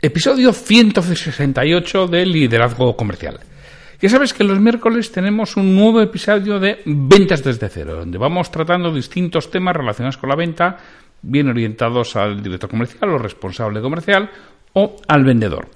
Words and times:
Episodio 0.00 0.52
168 0.52 2.06
de 2.06 2.24
Liderazgo 2.24 2.96
Comercial. 2.96 3.40
Ya 4.00 4.08
sabes 4.08 4.32
que 4.32 4.44
los 4.44 4.60
miércoles 4.60 5.10
tenemos 5.10 5.56
un 5.56 5.74
nuevo 5.74 6.00
episodio 6.00 6.60
de 6.60 6.82
Ventas 6.86 7.42
desde 7.42 7.68
cero, 7.68 7.96
donde 7.96 8.16
vamos 8.16 8.48
tratando 8.52 8.94
distintos 8.94 9.50
temas 9.50 9.74
relacionados 9.74 10.16
con 10.16 10.28
la 10.28 10.36
venta, 10.36 10.76
bien 11.20 11.48
orientados 11.48 12.14
al 12.14 12.40
director 12.40 12.70
comercial 12.70 13.10
o 13.10 13.18
responsable 13.18 13.80
comercial 13.80 14.30
o 14.74 14.94
al 15.08 15.24
vendedor. 15.24 15.68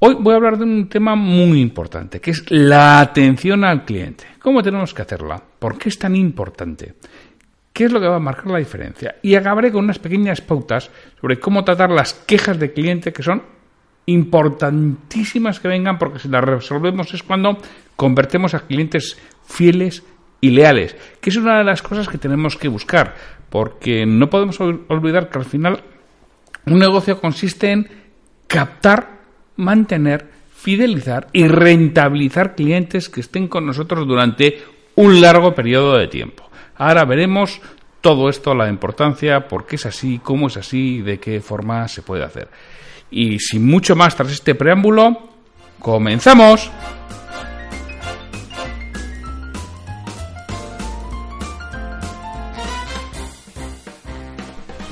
Hoy 0.00 0.16
voy 0.20 0.34
a 0.34 0.36
hablar 0.36 0.58
de 0.58 0.64
un 0.64 0.90
tema 0.90 1.14
muy 1.14 1.58
importante, 1.62 2.20
que 2.20 2.32
es 2.32 2.50
la 2.50 3.00
atención 3.00 3.64
al 3.64 3.86
cliente. 3.86 4.24
¿Cómo 4.38 4.62
tenemos 4.62 4.92
que 4.92 5.00
hacerla? 5.00 5.42
¿Por 5.58 5.78
qué 5.78 5.88
es 5.88 5.98
tan 5.98 6.14
importante? 6.14 6.96
¿Qué 7.76 7.84
es 7.84 7.92
lo 7.92 8.00
que 8.00 8.08
va 8.08 8.16
a 8.16 8.20
marcar 8.20 8.46
la 8.46 8.58
diferencia? 8.58 9.16
Y 9.20 9.34
acabaré 9.34 9.70
con 9.70 9.84
unas 9.84 9.98
pequeñas 9.98 10.40
pautas 10.40 10.90
sobre 11.20 11.38
cómo 11.38 11.62
tratar 11.62 11.90
las 11.90 12.14
quejas 12.14 12.58
de 12.58 12.72
cliente 12.72 13.12
que 13.12 13.22
son 13.22 13.42
importantísimas 14.06 15.60
que 15.60 15.68
vengan 15.68 15.98
porque 15.98 16.18
si 16.18 16.28
las 16.28 16.42
resolvemos 16.42 17.12
es 17.12 17.22
cuando 17.22 17.58
convertimos 17.94 18.54
a 18.54 18.60
clientes 18.60 19.18
fieles 19.44 20.04
y 20.40 20.52
leales, 20.52 20.96
que 21.20 21.28
es 21.28 21.36
una 21.36 21.58
de 21.58 21.64
las 21.64 21.82
cosas 21.82 22.08
que 22.08 22.16
tenemos 22.16 22.56
que 22.56 22.68
buscar, 22.68 23.14
porque 23.50 24.06
no 24.06 24.30
podemos 24.30 24.58
olvidar 24.58 25.28
que 25.28 25.36
al 25.36 25.44
final 25.44 25.84
un 26.64 26.78
negocio 26.78 27.20
consiste 27.20 27.72
en 27.72 27.90
captar, 28.46 29.18
mantener, 29.56 30.30
fidelizar 30.50 31.26
y 31.30 31.46
rentabilizar 31.46 32.54
clientes 32.54 33.10
que 33.10 33.20
estén 33.20 33.48
con 33.48 33.66
nosotros 33.66 34.08
durante 34.08 34.62
un 34.94 35.20
largo 35.20 35.54
periodo 35.54 35.98
de 35.98 36.08
tiempo. 36.08 36.45
Ahora 36.78 37.04
veremos 37.04 37.60
todo 38.00 38.28
esto, 38.28 38.54
la 38.54 38.68
importancia, 38.68 39.48
por 39.48 39.66
qué 39.66 39.76
es 39.76 39.86
así, 39.86 40.20
cómo 40.22 40.48
es 40.48 40.56
así, 40.56 41.00
de 41.00 41.18
qué 41.18 41.40
forma 41.40 41.88
se 41.88 42.02
puede 42.02 42.24
hacer. 42.24 42.48
Y 43.10 43.38
sin 43.38 43.66
mucho 43.66 43.96
más 43.96 44.14
tras 44.14 44.32
este 44.32 44.54
preámbulo, 44.54 45.30
comenzamos. 45.78 46.70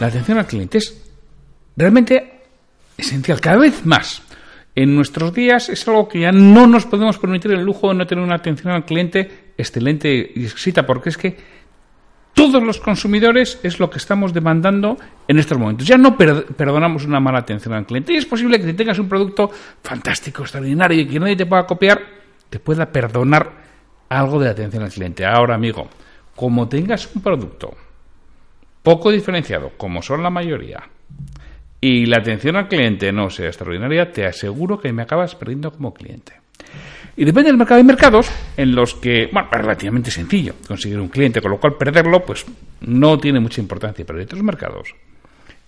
La 0.01 0.07
atención 0.09 0.39
al 0.39 0.47
cliente 0.47 0.79
es 0.79 1.03
realmente 1.77 2.43
esencial, 2.97 3.41
cada 3.41 3.59
vez 3.59 3.85
más. 3.87 4.23
En 4.75 4.97
nuestros 4.97 5.33
días 5.33 5.69
es 5.69 5.87
algo 5.87 6.09
que 6.09 6.21
ya 6.21 6.33
no 6.33 6.67
nos 6.67 6.85
podemos 6.87 7.19
permitir 7.19 7.53
el 7.53 7.63
lujo 7.65 7.89
de 7.89 7.95
no 7.95 8.07
tener 8.07 8.25
una 8.25 8.35
atención 8.35 8.73
al 8.73 8.85
cliente 8.85 9.53
excelente 9.57 10.33
y 10.35 10.45
exquisita, 10.45 10.85
porque 10.85 11.11
es 11.11 11.17
que 11.17 11.37
todos 12.53 12.63
los 12.63 12.79
consumidores 12.79 13.59
es 13.63 13.81
lo 13.81 13.89
que 13.89 13.97
estamos 13.97 14.35
demandando 14.35 14.99
en 15.27 15.39
estos 15.39 15.57
momentos. 15.57 15.87
Ya 15.87 15.97
no 15.97 16.15
perdonamos 16.15 17.07
una 17.07 17.19
mala 17.19 17.39
atención 17.39 17.73
al 17.73 17.87
cliente. 17.87 18.13
Y 18.13 18.17
es 18.17 18.27
posible 18.27 18.61
que 18.61 18.75
tengas 18.75 18.99
un 18.99 19.09
producto 19.09 19.51
fantástico, 19.83 20.43
extraordinario 20.43 21.01
y 21.01 21.07
que 21.07 21.19
nadie 21.19 21.37
te 21.37 21.47
pueda 21.47 21.65
copiar, 21.65 22.03
te 22.51 22.59
pueda 22.59 22.93
perdonar 22.93 23.51
algo 24.11 24.39
de 24.39 24.51
atención 24.51 24.83
al 24.83 24.91
cliente. 24.91 25.25
Ahora, 25.25 25.55
amigo, 25.55 25.89
como 26.37 26.69
tengas 26.69 27.09
un 27.15 27.23
producto 27.23 27.75
poco 28.83 29.11
diferenciado, 29.11 29.73
como 29.79 30.03
son 30.03 30.23
la 30.23 30.29
mayoría, 30.29 30.83
y 31.81 32.05
la 32.05 32.19
atención 32.19 32.57
al 32.57 32.69
cliente 32.69 33.11
no 33.11 33.31
sea 33.31 33.47
extraordinaria, 33.47 34.13
te 34.13 34.27
aseguro 34.27 34.79
que 34.79 34.93
me 34.93 35.03
acabas 35.03 35.35
perdiendo 35.35 35.73
como 35.73 35.95
cliente. 35.95 36.35
Y 37.17 37.25
depende 37.25 37.49
del 37.49 37.57
mercado. 37.57 37.79
Hay 37.79 37.85
mercados 37.85 38.31
en 38.57 38.75
los 38.75 38.95
que, 38.95 39.29
bueno, 39.33 39.49
es 39.53 39.59
relativamente 39.59 40.11
sencillo 40.11 40.55
conseguir 40.67 40.99
un 40.99 41.09
cliente, 41.09 41.41
con 41.41 41.53
lo 41.53 41.61
cual 41.61 41.75
perderlo, 41.75 42.25
pues 42.25 42.45
no 42.81 43.19
tiene 43.19 43.41
mucha 43.41 43.61
importancia. 43.61 44.05
Pero 44.05 44.19
hay 44.19 44.25
otros 44.25 44.43
mercados 44.43 44.95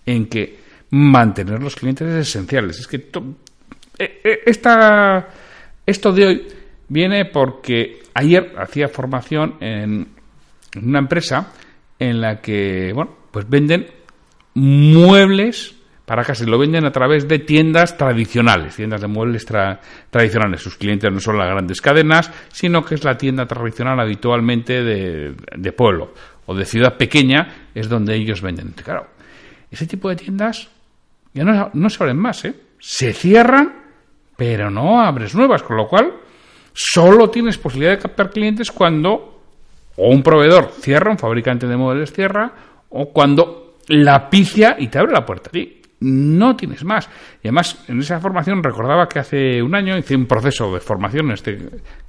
en 0.05 0.27
que 0.27 0.59
mantener 0.91 1.63
los 1.63 1.77
clientes 1.77 2.09
es 2.09 2.29
esencial. 2.29 2.71
Es 2.71 2.87
que 2.87 2.97
eh, 2.97 4.21
eh, 4.25 4.41
esta, 4.47 5.29
esto 5.85 6.13
de 6.13 6.27
hoy 6.27 6.47
viene 6.89 7.27
porque 7.27 8.01
ayer 8.15 8.55
hacía 8.59 8.89
formación 8.89 9.55
en 9.61 10.09
una 10.83 10.99
empresa 10.99 11.53
en 11.99 12.21
la 12.21 12.41
que, 12.41 12.93
bueno, 12.93 13.17
pues 13.31 13.49
venden 13.49 13.87
muebles 14.55 15.76
para 16.07 16.23
casi 16.23 16.47
lo 16.47 16.57
venden 16.57 16.87
a 16.87 16.93
través 16.93 17.27
de 17.27 17.41
tiendas 17.41 17.99
tradicionales, 17.99 18.77
tiendas 18.77 19.01
de 19.01 19.09
muebles 19.09 19.45
tradicionales. 19.45 20.63
Sus 20.63 20.77
clientes 20.77 21.13
no 21.13 21.19
son 21.19 21.37
las 21.37 21.49
grandes 21.49 21.81
cadenas, 21.81 22.31
sino 22.53 22.85
que 22.85 22.95
es 22.95 23.03
la 23.03 23.19
tienda 23.19 23.45
tradicional 23.45 23.99
habitualmente 23.99 24.85
de, 24.85 25.73
pueblo 25.73 26.15
o 26.47 26.55
de 26.55 26.65
ciudad 26.65 26.97
pequeña, 26.97 27.69
es 27.75 27.89
donde 27.89 28.15
ellos 28.15 28.41
venden. 28.41 28.73
Claro, 28.83 29.09
ese 29.69 29.87
tipo 29.87 30.09
de 30.09 30.15
tiendas 30.15 30.69
ya 31.35 31.43
no, 31.43 31.71
no 31.75 31.91
se 31.91 32.03
abren 32.03 32.19
más, 32.19 32.45
¿eh? 32.45 32.55
Se 32.79 33.13
cierran, 33.13 33.75
pero 34.37 34.71
no 34.71 35.01
abres 35.01 35.35
nuevas, 35.35 35.65
con 35.65 35.77
lo 35.77 35.89
cual 35.89 36.13
solo 36.73 37.31
tienes 37.31 37.59
posibilidad 37.59 37.97
de 37.97 37.99
captar 37.99 38.31
clientes 38.31 38.71
cuando 38.71 39.43
o 39.97 40.11
un 40.11 40.23
proveedor 40.23 40.71
cierra, 40.81 41.11
un 41.11 41.19
fabricante 41.19 41.67
de 41.67 41.77
muebles 41.77 42.13
cierra, 42.13 42.53
o 42.91 43.13
cuando 43.13 43.79
la 43.89 44.31
picia 44.31 44.77
y 44.79 44.87
te 44.87 44.99
abre 44.99 45.13
la 45.13 45.27
puerta 45.27 45.51
no 46.01 46.57
tienes 46.57 46.85
más. 46.85 47.09
Y 47.43 47.49
además, 47.49 47.85
en 47.89 48.01
esa 48.01 48.21
formación 48.21 48.63
recordaba 48.63 49.09
que 49.09 49.19
hace 49.19 49.63
un 49.63 49.75
año 49.75 49.97
hice 49.97 50.15
un 50.15 50.27
proceso 50.27 50.73
de 50.75 50.81
formación, 50.81 51.27
en 51.27 51.33
este 51.33 51.59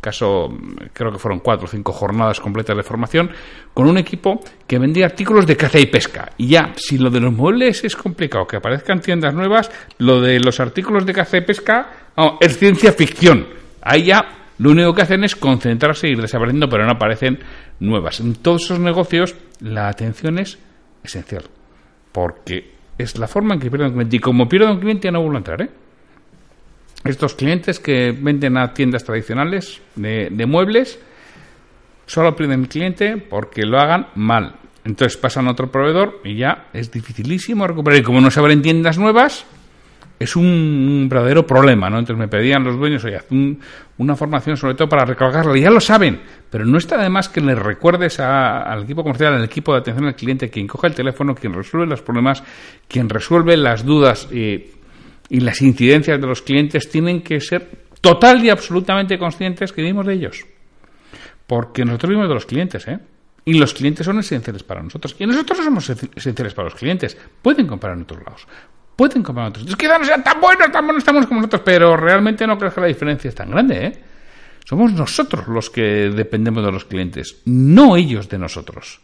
caso 0.01 0.49
creo 0.93 1.11
que 1.11 1.19
fueron 1.19 1.39
cuatro 1.39 1.65
o 1.65 1.69
cinco 1.69 1.93
jornadas 1.93 2.39
completas 2.39 2.75
de 2.75 2.83
formación, 2.83 3.29
con 3.73 3.87
un 3.87 3.97
equipo 3.97 4.41
que 4.67 4.79
vendía 4.79 5.05
artículos 5.05 5.47
de 5.47 5.55
caza 5.55 5.79
y 5.79 5.85
pesca. 5.85 6.31
Y 6.37 6.47
ya, 6.47 6.73
si 6.75 6.97
lo 6.97 7.09
de 7.09 7.21
los 7.21 7.33
muebles 7.33 7.83
es 7.83 7.95
complicado, 7.95 8.45
que 8.45 8.57
aparezcan 8.57 8.99
tiendas 8.99 9.33
nuevas, 9.33 9.71
lo 9.99 10.19
de 10.19 10.39
los 10.39 10.59
artículos 10.59 11.05
de 11.05 11.13
caza 11.13 11.37
y 11.37 11.41
pesca 11.41 11.89
es 12.41 12.57
ciencia 12.57 12.91
ficción. 12.91 13.47
Ahí 13.81 14.05
ya 14.05 14.37
lo 14.57 14.71
único 14.71 14.93
que 14.93 15.03
hacen 15.03 15.23
es 15.23 15.35
concentrarse 15.35 16.07
y 16.07 16.11
ir 16.11 16.21
desapareciendo, 16.21 16.67
pero 16.67 16.85
no 16.85 16.91
aparecen 16.91 17.39
nuevas. 17.79 18.19
En 18.19 18.35
todos 18.35 18.63
esos 18.65 18.79
negocios 18.79 19.35
la 19.61 19.87
atención 19.87 20.39
es 20.39 20.57
esencial, 21.03 21.43
porque 22.11 22.76
es 22.97 23.17
la 23.17 23.27
forma 23.27 23.53
en 23.53 23.59
que 23.59 23.69
pierden 23.69 23.89
un 23.89 23.93
cliente. 23.93 24.15
Y 24.15 24.19
como 24.19 24.47
pierden 24.49 24.71
un 24.71 24.79
cliente, 24.79 25.07
ya 25.07 25.11
no 25.11 25.21
vuelvo 25.21 25.35
a 25.35 25.39
entrar, 25.39 25.61
¿eh? 25.61 25.69
Estos 27.03 27.35
clientes 27.35 27.79
que 27.79 28.11
venden 28.11 28.57
a 28.57 28.73
tiendas 28.73 29.03
tradicionales 29.03 29.81
de, 29.95 30.29
de 30.31 30.45
muebles 30.45 30.99
solo 32.05 32.35
pierden 32.35 32.61
el 32.61 32.67
cliente 32.67 33.17
porque 33.17 33.63
lo 33.63 33.79
hagan 33.79 34.07
mal. 34.15 34.55
Entonces 34.83 35.17
pasan 35.17 35.47
a 35.47 35.51
otro 35.51 35.71
proveedor 35.71 36.21
y 36.23 36.37
ya 36.37 36.67
es 36.73 36.91
dificilísimo 36.91 37.67
recuperar. 37.67 37.99
Y 37.99 38.03
como 38.03 38.19
no 38.19 38.31
se 38.31 38.39
abren 38.39 38.61
tiendas 38.61 38.97
nuevas, 38.97 39.45
es 40.19 40.35
un, 40.35 41.07
verdadero 41.09 41.45
problema, 41.45 41.89
¿no? 41.89 41.99
Entonces 41.99 42.19
me 42.19 42.27
pedían 42.27 42.63
los 42.63 42.77
dueños, 42.77 43.03
oye, 43.05 43.17
haz 43.17 43.27
una 43.97 44.15
formación 44.15 44.57
sobre 44.57 44.73
todo 44.73 44.89
para 44.89 45.05
recargarla, 45.05 45.55
ya 45.57 45.69
lo 45.69 45.79
saben, 45.79 46.21
pero 46.49 46.65
no 46.65 46.77
está 46.77 46.97
de 46.97 47.09
más 47.09 47.29
que 47.29 47.39
les 47.41 47.57
recuerdes 47.57 48.19
al 48.19 48.83
equipo 48.83 49.03
comercial, 49.03 49.35
al 49.35 49.43
equipo 49.43 49.73
de 49.73 49.79
atención 49.79 50.05
al 50.05 50.15
cliente, 50.15 50.49
quien 50.49 50.67
coge 50.67 50.87
el 50.87 50.95
teléfono, 50.95 51.35
quien 51.35 51.53
resuelve 51.53 51.87
los 51.87 52.01
problemas, 52.01 52.43
quien 52.87 53.09
resuelve 53.09 53.57
las 53.57 53.85
dudas 53.85 54.27
y 54.31 55.39
las 55.39 55.61
incidencias 55.61 56.19
de 56.19 56.27
los 56.27 56.41
clientes, 56.41 56.89
tienen 56.89 57.21
que 57.21 57.39
ser 57.39 57.87
total 58.01 58.43
y 58.43 58.49
absolutamente 58.49 59.19
conscientes 59.19 59.71
que 59.71 59.81
vivimos 59.81 60.05
de 60.05 60.13
ellos. 60.13 60.45
Porque 61.45 61.85
nosotros 61.85 62.09
vivimos 62.09 62.27
de 62.27 62.33
los 62.33 62.45
clientes, 62.45 62.87
¿eh? 62.87 62.99
Y 63.45 63.53
los 63.53 63.73
clientes 63.73 64.05
son 64.05 64.19
esenciales 64.19 64.63
para 64.63 64.83
nosotros. 64.83 65.15
Y 65.19 65.25
nosotros 65.25 65.59
somos 65.63 65.89
esenciales 65.89 66.53
para 66.53 66.65
los 66.65 66.75
clientes. 66.77 67.17
Pueden 67.41 67.65
comprar 67.65 67.95
en 67.95 68.01
otros 68.01 68.21
lados 68.21 68.45
pueden 68.97 69.23
comprar 69.23 69.49
otros. 69.49 69.73
Que 69.77 69.87
no 69.87 70.03
sean 70.03 70.23
tan 70.23 70.41
buenos, 70.41 70.69
tan 70.71 70.83
buenos 70.85 71.01
estamos 71.01 71.25
como 71.27 71.39
nosotros, 71.39 71.61
pero 71.63 71.95
realmente 71.95 72.45
no 72.45 72.57
creo 72.57 72.73
que 72.73 72.81
la 72.81 72.87
diferencia 72.87 73.29
es 73.29 73.35
tan 73.35 73.51
grande, 73.51 73.85
¿eh? 73.85 74.03
Somos 74.65 74.91
nosotros 74.91 75.47
los 75.47 75.69
que 75.69 76.09
dependemos 76.09 76.65
de 76.65 76.71
los 76.73 76.83
clientes, 76.83 77.37
no 77.45 77.95
ellos 77.95 78.27
de 78.27 78.37
nosotros. 78.37 78.99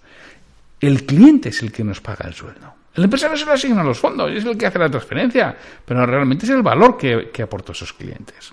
El 0.81 1.05
cliente 1.05 1.49
es 1.49 1.63
el 1.63 1.71
que 1.71 1.85
nos 1.85 2.01
paga 2.01 2.27
el 2.27 2.33
sueldo. 2.33 2.73
El 2.93 3.05
empresario 3.05 3.37
se 3.37 3.45
lo 3.45 3.53
asigna 3.53 3.79
a 3.79 3.85
los 3.85 3.97
fondos, 3.97 4.29
es 4.29 4.43
el 4.43 4.57
que 4.57 4.65
hace 4.65 4.77
la 4.77 4.89
transferencia, 4.89 5.55
pero 5.85 6.05
realmente 6.05 6.45
es 6.45 6.51
el 6.51 6.61
valor 6.61 6.97
que, 6.97 7.29
que 7.31 7.43
aporta 7.43 7.71
esos 7.71 7.93
clientes. 7.93 8.51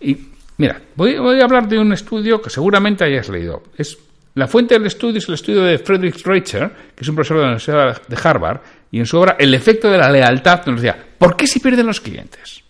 Y 0.00 0.16
mira, 0.56 0.80
voy, 0.94 1.18
voy, 1.18 1.38
a 1.38 1.44
hablar 1.44 1.68
de 1.68 1.78
un 1.78 1.92
estudio 1.92 2.40
que 2.40 2.48
seguramente 2.48 3.04
hayas 3.04 3.28
leído. 3.28 3.64
Es, 3.76 3.98
la 4.34 4.46
fuente 4.46 4.74
del 4.74 4.86
estudio 4.86 5.18
es 5.18 5.28
el 5.28 5.34
estudio 5.34 5.62
de 5.64 5.78
Friedrich 5.78 6.24
Reicher, 6.24 6.70
que 6.94 7.04
es 7.04 7.08
un 7.08 7.14
profesor 7.14 7.36
de 7.36 7.42
la 7.42 7.48
Universidad 7.48 8.06
de 8.06 8.16
Harvard, 8.22 8.60
y 8.90 8.98
en 8.98 9.06
su 9.06 9.18
obra 9.18 9.36
El 9.38 9.54
efecto 9.54 9.90
de 9.90 9.98
la 9.98 10.10
lealtad 10.10 10.64
nos 10.66 10.80
decía, 10.80 10.96
¿por 11.18 11.36
qué 11.36 11.46
se 11.46 11.60
pierden 11.60 11.86
los 11.86 12.00
clientes? 12.00 12.62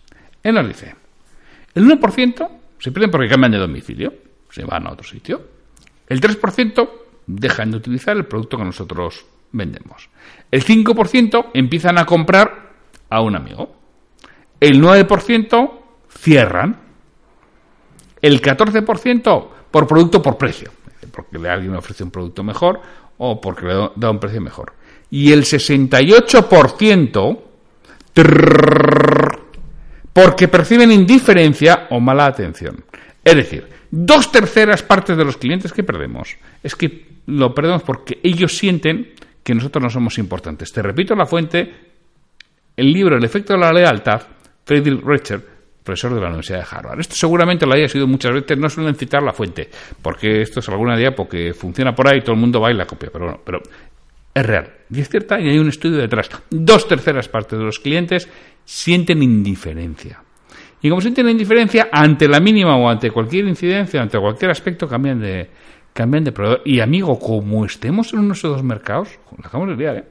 Él 0.43 0.55
nos 0.55 0.67
dice, 0.67 0.95
el 1.73 1.85
1% 1.85 2.49
se 2.79 2.91
pierden 2.91 3.11
porque 3.11 3.27
cambian 3.27 3.51
de 3.51 3.57
domicilio, 3.57 4.13
se 4.49 4.63
van 4.63 4.87
a 4.87 4.91
otro 4.91 5.07
sitio. 5.07 5.41
El 6.07 6.21
3% 6.21 6.89
dejan 7.27 7.71
de 7.71 7.77
utilizar 7.77 8.15
el 8.15 8.25
producto 8.25 8.57
que 8.57 8.63
nosotros 8.63 9.25
vendemos. 9.51 10.09
El 10.49 10.63
5% 10.63 11.51
empiezan 11.53 11.97
a 11.97 12.05
comprar 12.05 12.73
a 13.09 13.21
un 13.21 13.35
amigo. 13.35 13.75
El 14.59 14.81
9% 14.81 15.71
cierran. 16.09 16.77
El 18.21 18.41
14% 18.41 19.47
por 19.69 19.87
producto 19.87 20.21
por 20.21 20.37
precio, 20.37 20.71
porque 21.11 21.47
alguien 21.47 21.75
ofrece 21.75 22.03
un 22.03 22.09
producto 22.09 22.43
mejor 22.43 22.81
o 23.17 23.39
porque 23.39 23.65
le 23.65 23.89
da 23.95 24.09
un 24.09 24.19
precio 24.19 24.41
mejor. 24.41 24.73
Y 25.09 25.31
el 25.31 25.43
68% 25.43 27.39
porque 30.13 30.47
perciben 30.47 30.91
indiferencia 30.91 31.87
o 31.91 31.99
mala 31.99 32.25
atención. 32.25 32.83
Es 33.23 33.35
decir, 33.35 33.67
dos 33.91 34.31
terceras 34.31 34.81
partes 34.81 35.15
de 35.15 35.23
los 35.23 35.37
clientes 35.37 35.71
que 35.71 35.83
perdemos 35.83 36.37
es 36.63 36.75
que 36.75 37.05
lo 37.27 37.53
perdemos 37.53 37.83
porque 37.83 38.19
ellos 38.23 38.57
sienten 38.57 39.13
que 39.43 39.53
nosotros 39.53 39.83
no 39.83 39.89
somos 39.89 40.17
importantes. 40.17 40.71
Te 40.73 40.81
repito 40.81 41.15
la 41.15 41.25
fuente, 41.25 41.71
el 42.75 42.91
libro 42.91 43.15
El 43.15 43.23
efecto 43.23 43.53
de 43.53 43.59
la 43.59 43.71
lealtad, 43.71 44.21
Friedrich 44.65 45.01
Recher, 45.03 45.41
profesor 45.83 46.13
de 46.15 46.21
la 46.21 46.27
Universidad 46.27 46.59
de 46.59 46.65
Harvard. 46.69 46.99
Esto 46.99 47.15
seguramente 47.15 47.65
lo 47.65 47.73
haya 47.73 47.87
sido 47.87 48.07
muchas 48.07 48.33
veces, 48.33 48.57
no 48.57 48.69
suelen 48.69 48.95
citar 48.95 49.23
la 49.23 49.31
fuente, 49.31 49.69
porque 50.01 50.41
esto 50.41 50.59
es 50.59 50.67
alguna 50.67 50.97
día 50.97 51.15
porque 51.15 51.53
funciona 51.53 51.95
por 51.95 52.07
ahí 52.07 52.21
todo 52.21 52.33
el 52.33 52.41
mundo 52.41 52.59
va 52.59 52.71
y 52.71 52.73
la 52.75 52.85
copia, 52.85 53.09
pero 53.11 53.25
bueno, 53.25 53.41
pero 53.45 53.61
es 54.39 54.45
real. 54.45 54.69
Y 54.89 55.01
es 55.01 55.09
cierta 55.09 55.39
y 55.39 55.49
hay 55.49 55.57
un 55.57 55.67
estudio 55.67 55.97
detrás. 55.97 56.29
Dos 56.49 56.87
terceras 56.87 57.27
partes 57.27 57.57
de 57.57 57.65
los 57.65 57.79
clientes 57.79 58.29
sienten 58.63 59.23
indiferencia. 59.23 60.21
Y 60.81 60.89
como 60.89 61.01
sienten 61.01 61.27
indiferencia, 61.29 61.89
ante 61.91 62.27
la 62.27 62.39
mínima 62.39 62.77
o 62.77 62.87
ante 62.87 63.09
cualquier 63.11 63.45
incidencia, 63.45 64.01
ante 64.01 64.19
cualquier 64.19 64.51
aspecto, 64.51 64.87
cambian 64.87 65.19
de, 65.19 65.49
cambian 65.91 66.23
de 66.23 66.31
proveedor. 66.31 66.61
Y 66.65 66.79
amigo, 66.79 67.17
como 67.19 67.65
estemos 67.65 68.13
en 68.13 68.19
unos 68.19 68.41
dos 68.41 68.63
mercados, 68.63 69.09
la 69.41 69.47
acabamos 69.47 69.75
de 69.75 69.83
liar, 69.83 69.97
¿eh? 69.97 70.03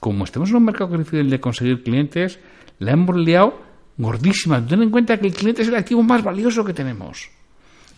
Como 0.00 0.24
estemos 0.24 0.48
en 0.48 0.56
un 0.56 0.64
mercado 0.64 0.88
que 0.90 0.96
es 0.96 1.00
difícil 1.00 1.28
de 1.28 1.40
conseguir 1.40 1.82
clientes, 1.82 2.40
la 2.78 2.92
hemos 2.92 3.14
liado 3.16 3.60
gordísima. 3.98 4.64
Ten 4.66 4.82
en 4.82 4.90
cuenta 4.90 5.18
que 5.18 5.26
el 5.26 5.34
cliente 5.34 5.60
es 5.60 5.68
el 5.68 5.74
activo 5.74 6.02
más 6.02 6.24
valioso 6.24 6.64
que 6.64 6.72
tenemos. 6.72 7.28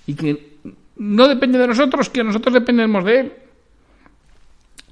Y 0.07 0.15
que 0.15 0.59
no 0.97 1.29
depende 1.29 1.59
de 1.59 1.69
nosotros, 1.69 2.11
que 2.11 2.25
nosotros 2.25 2.55
dependemos 2.55 3.05
de 3.05 3.21
él 3.21 3.33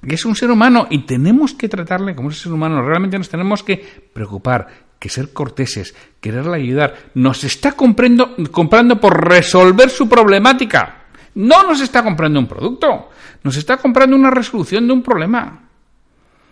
es 0.07 0.25
un 0.25 0.35
ser 0.35 0.49
humano 0.49 0.87
y 0.89 0.99
tenemos 0.99 1.53
que 1.53 1.69
tratarle 1.69 2.15
como 2.15 2.29
ese 2.29 2.43
ser 2.43 2.53
humano. 2.53 2.81
Realmente 2.81 3.17
nos 3.17 3.29
tenemos 3.29 3.63
que 3.63 3.77
preocupar, 4.13 4.67
que 4.97 5.09
ser 5.09 5.31
corteses, 5.31 5.95
quererle 6.19 6.57
ayudar. 6.57 7.11
Nos 7.15 7.43
está 7.43 7.73
comprando, 7.73 8.35
comprando 8.51 8.99
por 8.99 9.27
resolver 9.27 9.89
su 9.89 10.09
problemática. 10.09 11.05
No 11.35 11.63
nos 11.63 11.81
está 11.81 12.03
comprando 12.03 12.39
un 12.39 12.47
producto, 12.47 13.09
nos 13.43 13.55
está 13.55 13.77
comprando 13.77 14.15
una 14.15 14.31
resolución 14.31 14.87
de 14.87 14.93
un 14.93 15.03
problema. 15.03 15.69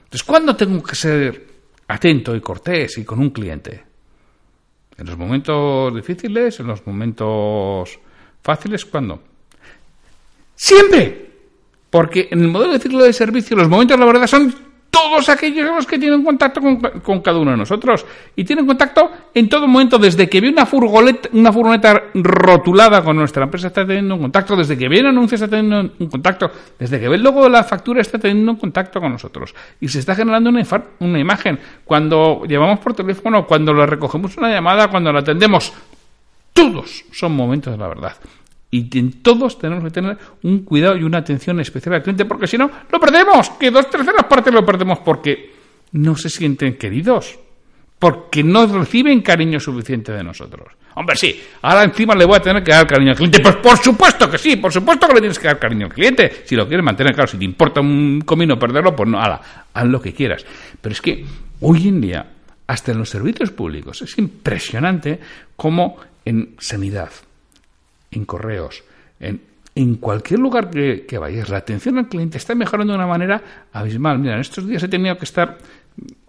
Entonces, 0.03 0.23
¿cuándo 0.23 0.55
tengo 0.55 0.81
que 0.81 0.95
ser 0.95 1.47
atento 1.87 2.35
y 2.35 2.41
cortés 2.41 2.97
y 2.97 3.03
con 3.03 3.19
un 3.19 3.31
cliente? 3.31 3.83
¿En 4.97 5.05
los 5.07 5.17
momentos 5.17 5.93
difíciles? 5.95 6.59
¿En 6.59 6.67
los 6.67 6.85
momentos 6.85 7.99
fáciles? 8.41 8.85
¿Cuándo? 8.85 9.21
Siempre. 10.55 11.28
Porque 11.89 12.27
en 12.31 12.41
el 12.41 12.47
modelo 12.49 12.73
de 12.73 12.79
ciclo 12.79 13.03
de 13.03 13.13
servicio, 13.13 13.57
los 13.57 13.67
momentos 13.67 13.97
de 13.97 14.05
la 14.05 14.11
verdad 14.11 14.27
son 14.27 14.53
todos 14.89 15.29
aquellos 15.29 15.65
los 15.67 15.85
que 15.85 15.97
tienen 15.97 16.23
contacto 16.23 16.61
con, 16.61 17.21
cada 17.21 17.39
uno 17.39 17.51
de 17.51 17.57
nosotros. 17.57 18.05
Y 18.35 18.43
tienen 18.43 18.65
contacto 18.65 19.11
en 19.33 19.47
todo 19.49 19.67
momento, 19.67 19.97
desde 19.97 20.29
que 20.29 20.41
ve 20.41 20.49
una 20.49 20.65
furgoneta, 20.65 21.29
una 21.33 21.53
furgoneta 21.53 22.03
rotulada 22.13 23.03
con 23.03 23.15
nuestra 23.15 23.43
empresa, 23.43 23.67
está 23.67 23.85
teniendo 23.85 24.15
un 24.15 24.21
contacto, 24.21 24.55
desde 24.55 24.77
que 24.77 24.89
ve 24.89 24.99
un 24.99 25.07
anuncio, 25.07 25.35
está 25.35 25.47
teniendo 25.47 25.93
un 25.99 26.07
contacto, 26.09 26.51
desde 26.77 26.99
que 26.99 27.07
ve 27.07 27.15
el 27.15 27.23
logo 27.23 27.43
de 27.43 27.49
la 27.49 27.63
factura, 27.63 28.01
está 28.01 28.17
teniendo 28.17 28.51
un 28.51 28.57
contacto 28.57 28.99
con 28.99 29.11
nosotros. 29.11 29.53
Y 29.79 29.87
se 29.87 29.99
está 29.99 30.15
generando 30.15 30.49
una, 30.49 30.63
una 30.99 31.19
imagen. 31.19 31.59
Cuando 31.85 32.43
llamamos 32.45 32.79
por 32.79 32.93
teléfono, 32.93 33.45
cuando 33.45 33.73
le 33.73 33.85
recogemos 33.85 34.35
una 34.37 34.49
llamada, 34.49 34.89
cuando 34.89 35.11
la 35.11 35.19
atendemos, 35.19 35.73
todos 36.53 37.05
son 37.11 37.35
momentos 37.35 37.73
de 37.73 37.79
la 37.79 37.87
verdad. 37.87 38.15
Y 38.71 38.97
en 38.97 39.23
todos 39.23 39.57
tenemos 39.57 39.83
que 39.83 39.89
tener 39.89 40.17
un 40.43 40.59
cuidado 40.63 40.95
y 40.95 41.03
una 41.03 41.19
atención 41.19 41.59
especial 41.59 41.95
al 41.95 42.03
cliente, 42.03 42.25
porque 42.25 42.47
si 42.47 42.57
no, 42.57 42.69
lo 42.91 42.99
perdemos. 42.99 43.49
Que 43.51 43.71
dos 43.71 43.89
terceras 43.89 44.25
partes 44.25 44.53
lo 44.53 44.65
perdemos 44.65 44.99
porque 44.99 45.53
no 45.93 46.15
se 46.15 46.29
sienten 46.29 46.77
queridos, 46.77 47.39
porque 47.97 48.43
no 48.43 48.67
reciben 48.67 49.21
cariño 49.21 49.59
suficiente 49.59 50.11
de 50.11 50.23
nosotros. 50.23 50.67
Hombre, 50.95 51.15
sí, 51.15 51.41
ahora 51.61 51.83
encima 51.83 52.13
le 52.13 52.25
voy 52.25 52.35
a 52.35 52.41
tener 52.41 52.63
que 52.63 52.71
dar 52.71 52.85
cariño 52.85 53.11
al 53.11 53.17
cliente. 53.17 53.39
Pues 53.39 53.55
por 53.55 53.77
supuesto 53.77 54.29
que 54.29 54.37
sí, 54.37 54.57
por 54.57 54.71
supuesto 54.71 55.07
que 55.07 55.13
le 55.13 55.19
tienes 55.21 55.39
que 55.39 55.47
dar 55.47 55.57
cariño 55.57 55.85
al 55.85 55.93
cliente. 55.93 56.43
Si 56.45 56.55
lo 56.55 56.67
quieres 56.67 56.83
mantener, 56.83 57.13
claro, 57.13 57.27
si 57.27 57.37
te 57.37 57.45
importa 57.45 57.79
un 57.81 58.21
comino 58.25 58.59
perderlo, 58.59 58.95
pues 58.95 59.09
no, 59.09 59.19
haz 59.19 59.85
lo 59.85 60.01
que 60.01 60.13
quieras. 60.13 60.45
Pero 60.81 60.93
es 60.93 61.01
que 61.01 61.25
hoy 61.61 61.87
en 61.87 62.01
día, 62.01 62.25
hasta 62.67 62.91
en 62.91 62.99
los 62.99 63.09
servicios 63.09 63.51
públicos, 63.51 64.01
es 64.01 64.17
impresionante 64.17 65.19
cómo 65.55 65.97
en 66.25 66.55
sanidad, 66.59 67.09
en 68.11 68.25
correos, 68.25 68.83
en, 69.19 69.41
en 69.75 69.95
cualquier 69.95 70.39
lugar 70.39 70.69
que, 70.69 71.17
vayas, 71.19 71.49
la 71.49 71.57
atención 71.57 71.97
al 71.97 72.07
cliente 72.07 72.37
está 72.37 72.55
mejorando 72.55 72.93
de 72.93 72.97
una 72.99 73.07
manera 73.07 73.41
abismal. 73.71 74.19
Mira, 74.19 74.35
en 74.35 74.41
estos 74.41 74.67
días 74.67 74.83
he 74.83 74.87
tenido 74.87 75.17
que 75.17 75.25
estar 75.25 75.57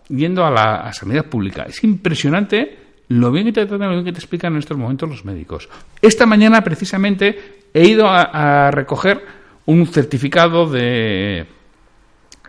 yendo 0.08 0.44
a 0.44 0.50
la 0.50 0.92
sanidad 0.92 1.26
pública. 1.26 1.64
Es 1.64 1.82
impresionante 1.84 2.78
lo 3.08 3.32
bien 3.32 3.46
que 3.46 3.52
te 3.52 3.66
tratan, 3.66 3.88
lo 3.88 3.94
bien 3.94 4.04
que 4.04 4.12
te 4.12 4.18
explican 4.18 4.52
en 4.52 4.58
estos 4.60 4.76
momentos 4.76 5.08
los 5.08 5.24
médicos. 5.24 5.68
Esta 6.00 6.26
mañana, 6.26 6.62
precisamente, 6.62 7.64
he 7.74 7.88
ido 7.88 8.06
a, 8.06 8.68
a 8.68 8.70
recoger 8.70 9.20
un 9.66 9.86
certificado 9.86 10.68
de 10.68 11.46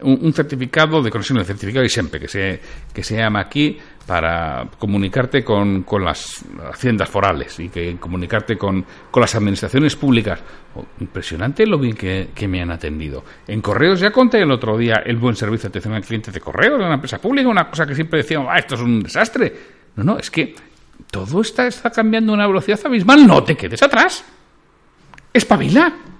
un, 0.01 0.33
certificado 0.33 1.01
de 1.01 1.11
conexión, 1.11 1.39
el 1.39 1.45
certificado 1.45 1.85
ISEMPE, 1.85 2.19
que 2.19 2.27
se, 2.27 2.59
que 2.93 3.03
se 3.03 3.17
llama 3.17 3.41
aquí 3.41 3.77
para 4.05 4.67
comunicarte 4.77 5.43
con, 5.43 5.83
con 5.83 6.03
las 6.03 6.43
haciendas 6.71 7.09
forales 7.09 7.59
y 7.59 7.69
que 7.69 7.97
comunicarte 7.97 8.57
con, 8.57 8.85
con 9.09 9.21
las 9.21 9.35
administraciones 9.35 9.95
públicas. 9.95 10.39
Oh, 10.75 10.85
impresionante 10.99 11.65
lo 11.65 11.77
bien 11.77 11.95
que, 11.95 12.29
que, 12.33 12.47
me 12.47 12.61
han 12.61 12.71
atendido. 12.71 13.23
En 13.47 13.61
correos 13.61 13.99
ya 13.99 14.11
conté 14.11 14.41
el 14.41 14.51
otro 14.51 14.77
día 14.77 15.03
el 15.05 15.17
buen 15.17 15.35
servicio 15.35 15.63
de 15.63 15.71
atención 15.71 15.93
al 15.93 16.03
cliente 16.03 16.31
de 16.31 16.39
correo 16.39 16.77
de 16.77 16.85
una 16.85 16.95
empresa 16.95 17.19
pública, 17.19 17.49
una 17.49 17.69
cosa 17.69 17.85
que 17.85 17.95
siempre 17.95 18.19
decíamos, 18.19 18.47
ah, 18.49 18.57
esto 18.57 18.75
es 18.75 18.81
un 18.81 19.03
desastre. 19.03 19.53
No, 19.95 20.03
no, 20.03 20.17
es 20.17 20.31
que 20.31 20.55
todo 21.09 21.41
está, 21.41 21.67
está 21.67 21.89
cambiando 21.89 22.31
a 22.31 22.35
una 22.35 22.47
velocidad 22.47 22.79
abismal. 22.85 23.27
No 23.27 23.43
te 23.43 23.55
quedes 23.55 23.83
atrás. 23.83 24.23
Espabila. 25.33 26.10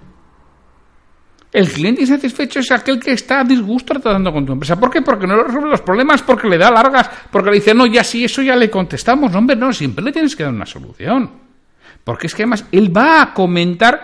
El 1.52 1.68
cliente 1.68 2.00
insatisfecho 2.00 2.60
es 2.60 2.70
aquel 2.70 2.98
que 2.98 3.12
está 3.12 3.40
a 3.40 3.44
disgusto 3.44 3.92
tratando 4.00 4.32
con 4.32 4.46
tu 4.46 4.52
empresa. 4.54 4.80
¿Por 4.80 4.90
qué? 4.90 5.02
Porque 5.02 5.26
no 5.26 5.36
le 5.36 5.44
resuelve 5.44 5.68
los 5.68 5.82
problemas, 5.82 6.22
porque 6.22 6.48
le 6.48 6.56
da 6.56 6.70
largas, 6.70 7.10
porque 7.30 7.50
le 7.50 7.56
dice, 7.56 7.74
no, 7.74 7.84
ya 7.86 8.02
sí, 8.02 8.24
eso 8.24 8.40
ya 8.40 8.56
le 8.56 8.70
contestamos. 8.70 9.30
No, 9.30 9.38
hombre, 9.38 9.54
no, 9.54 9.70
siempre 9.72 10.02
le 10.02 10.12
tienes 10.12 10.34
que 10.34 10.44
dar 10.44 10.52
una 10.52 10.64
solución. 10.64 11.30
Porque 12.02 12.26
es 12.26 12.34
que 12.34 12.44
además 12.44 12.64
él 12.72 12.96
va 12.96 13.20
a 13.20 13.34
comentar 13.34 14.02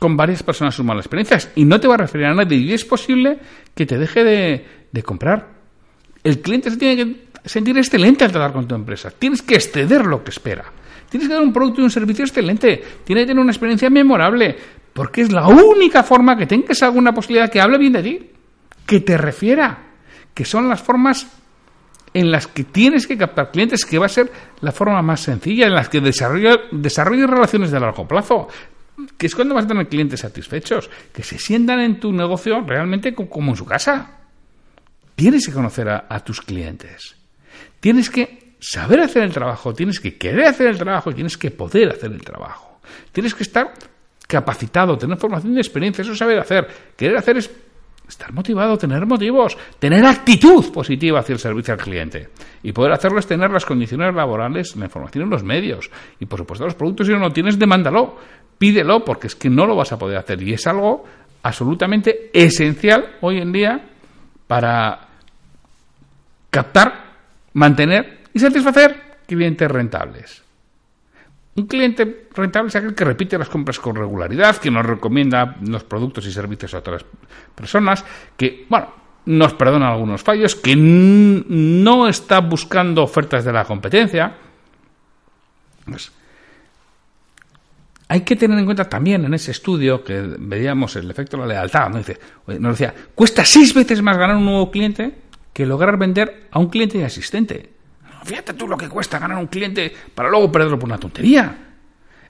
con 0.00 0.16
varias 0.16 0.42
personas 0.42 0.74
sus 0.74 0.84
malas 0.84 1.04
experiencias 1.04 1.50
y 1.54 1.64
no 1.64 1.78
te 1.78 1.86
va 1.86 1.94
a 1.94 1.98
referir 1.98 2.26
a 2.26 2.34
nadie 2.34 2.56
y 2.56 2.72
es 2.72 2.84
posible 2.84 3.38
que 3.74 3.86
te 3.86 3.98
deje 3.98 4.24
de, 4.24 4.66
de 4.90 5.02
comprar. 5.02 5.46
El 6.24 6.40
cliente 6.40 6.70
se 6.70 6.76
tiene 6.78 6.96
que 6.96 7.28
sentir 7.44 7.76
excelente 7.76 8.24
al 8.24 8.32
tratar 8.32 8.52
con 8.52 8.66
tu 8.66 8.74
empresa. 8.74 9.10
Tienes 9.10 9.42
que 9.42 9.54
exceder 9.54 10.06
lo 10.06 10.24
que 10.24 10.30
espera. 10.30 10.64
Tienes 11.08 11.28
que 11.28 11.34
dar 11.34 11.42
un 11.42 11.52
producto 11.52 11.80
y 11.80 11.84
un 11.84 11.90
servicio 11.90 12.24
excelente. 12.24 12.82
Tiene 13.04 13.22
que 13.22 13.26
tener 13.28 13.42
una 13.42 13.52
experiencia 13.52 13.88
memorable. 13.88 14.56
Porque 14.98 15.20
es 15.20 15.30
la 15.30 15.46
única 15.46 16.02
forma 16.02 16.36
que 16.36 16.46
tengas 16.46 16.82
alguna 16.82 17.12
posibilidad 17.12 17.48
que 17.48 17.60
hable 17.60 17.78
bien 17.78 17.92
de 17.92 18.02
ti. 18.02 18.30
Que 18.84 18.98
te 18.98 19.16
refiera. 19.16 19.78
Que 20.34 20.44
son 20.44 20.68
las 20.68 20.82
formas 20.82 21.24
en 22.12 22.32
las 22.32 22.48
que 22.48 22.64
tienes 22.64 23.06
que 23.06 23.16
captar 23.16 23.52
clientes, 23.52 23.84
que 23.84 23.96
va 23.96 24.06
a 24.06 24.08
ser 24.08 24.28
la 24.60 24.72
forma 24.72 25.00
más 25.00 25.20
sencilla, 25.20 25.68
en 25.68 25.74
las 25.74 25.88
que 25.88 26.00
desarrolles 26.00 27.30
relaciones 27.30 27.70
de 27.70 27.78
largo 27.78 28.08
plazo, 28.08 28.48
que 29.16 29.28
es 29.28 29.36
cuando 29.36 29.54
vas 29.54 29.66
a 29.66 29.68
tener 29.68 29.86
clientes 29.88 30.18
satisfechos, 30.18 30.90
que 31.12 31.22
se 31.22 31.38
sientan 31.38 31.78
en 31.78 32.00
tu 32.00 32.12
negocio 32.12 32.60
realmente 32.66 33.14
como 33.14 33.52
en 33.52 33.56
su 33.56 33.66
casa. 33.66 34.18
Tienes 35.14 35.46
que 35.46 35.52
conocer 35.52 35.88
a 35.88 36.20
tus 36.24 36.40
clientes. 36.40 37.14
Tienes 37.78 38.10
que 38.10 38.56
saber 38.58 38.98
hacer 38.98 39.22
el 39.22 39.32
trabajo, 39.32 39.72
tienes 39.74 40.00
que 40.00 40.18
querer 40.18 40.46
hacer 40.46 40.66
el 40.66 40.78
trabajo 40.78 41.12
y 41.12 41.14
tienes 41.14 41.38
que 41.38 41.52
poder 41.52 41.90
hacer 41.90 42.10
el 42.10 42.22
trabajo. 42.24 42.80
Tienes 43.12 43.32
que 43.32 43.44
estar 43.44 43.72
capacitado, 44.28 44.96
tener 44.96 45.16
formación 45.16 45.56
y 45.56 45.58
experiencia, 45.58 46.02
eso 46.02 46.14
saber 46.14 46.38
hacer. 46.38 46.68
Querer 46.94 47.16
hacer 47.16 47.38
es 47.38 47.50
estar 48.06 48.32
motivado, 48.32 48.76
tener 48.76 49.04
motivos, 49.06 49.56
tener 49.78 50.04
actitud 50.04 50.70
positiva 50.70 51.20
hacia 51.20 51.32
el 51.32 51.38
servicio 51.38 51.74
al 51.74 51.80
cliente. 51.80 52.28
Y 52.62 52.72
poder 52.72 52.92
hacerlo 52.92 53.18
es 53.18 53.26
tener 53.26 53.50
las 53.50 53.64
condiciones 53.64 54.14
laborales, 54.14 54.76
la 54.76 54.84
información 54.84 55.24
en 55.24 55.30
los 55.30 55.42
medios. 55.42 55.90
Y 56.20 56.26
por 56.26 56.38
supuesto 56.38 56.66
los 56.66 56.74
productos, 56.74 57.06
si 57.06 57.12
no 57.12 57.18
lo 57.18 57.30
tienes, 57.30 57.58
demándalo, 57.58 58.16
pídelo, 58.58 59.02
porque 59.04 59.28
es 59.28 59.34
que 59.34 59.48
no 59.48 59.66
lo 59.66 59.74
vas 59.74 59.92
a 59.92 59.98
poder 59.98 60.18
hacer. 60.18 60.42
Y 60.42 60.52
es 60.52 60.66
algo 60.66 61.04
absolutamente 61.42 62.30
esencial 62.32 63.16
hoy 63.22 63.38
en 63.38 63.50
día 63.50 63.88
para 64.46 65.08
captar, 66.50 67.14
mantener 67.54 68.20
y 68.34 68.38
satisfacer 68.38 69.20
clientes 69.26 69.70
rentables. 69.70 70.47
Un 71.58 71.66
cliente 71.66 72.28
rentable 72.36 72.68
es 72.68 72.76
aquel 72.76 72.94
que 72.94 73.04
repite 73.04 73.36
las 73.36 73.48
compras 73.48 73.80
con 73.80 73.96
regularidad, 73.96 74.58
que 74.58 74.70
nos 74.70 74.86
recomienda 74.86 75.56
los 75.66 75.82
productos 75.82 76.24
y 76.26 76.30
servicios 76.30 76.72
a 76.72 76.78
otras 76.78 77.04
personas, 77.52 78.04
que, 78.36 78.64
bueno, 78.68 78.94
nos 79.26 79.54
perdona 79.54 79.90
algunos 79.90 80.22
fallos, 80.22 80.54
que 80.54 80.76
no 80.76 82.06
está 82.06 82.38
buscando 82.38 83.02
ofertas 83.02 83.44
de 83.44 83.52
la 83.52 83.64
competencia. 83.64 84.32
Pues, 85.84 86.12
hay 88.06 88.20
que 88.20 88.36
tener 88.36 88.56
en 88.56 88.64
cuenta 88.64 88.88
también 88.88 89.24
en 89.24 89.34
ese 89.34 89.50
estudio 89.50 90.04
que 90.04 90.36
veíamos 90.38 90.94
el 90.94 91.10
efecto 91.10 91.38
de 91.38 91.42
la 91.42 91.54
lealtad. 91.54 91.88
¿no? 91.88 91.98
Dice, 91.98 92.20
nos 92.60 92.78
decía, 92.78 92.94
cuesta 93.16 93.44
seis 93.44 93.74
veces 93.74 94.00
más 94.00 94.16
ganar 94.16 94.36
un 94.36 94.44
nuevo 94.44 94.70
cliente 94.70 95.12
que 95.52 95.66
lograr 95.66 95.98
vender 95.98 96.46
a 96.52 96.60
un 96.60 96.68
cliente 96.68 97.04
existente. 97.04 97.77
Fíjate 98.24 98.54
tú 98.54 98.68
lo 98.68 98.76
que 98.76 98.88
cuesta 98.88 99.18
ganar 99.18 99.38
un 99.38 99.46
cliente 99.46 99.92
para 100.14 100.28
luego 100.28 100.50
perderlo 100.50 100.78
por 100.78 100.88
una 100.88 100.98
tontería. 100.98 101.56